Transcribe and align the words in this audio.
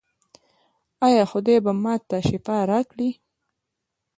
ایا 1.07 1.23
خدای 1.31 1.57
به 1.65 1.71
ما 1.83 1.93
ته 2.07 2.17
شفا 2.27 2.57
راکړي؟ 2.71 3.09